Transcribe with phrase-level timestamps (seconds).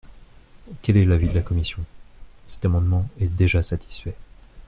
[0.81, 1.79] Quel est l’avis de la commission?
[2.47, 4.15] Cet amendement est déjà satisfait.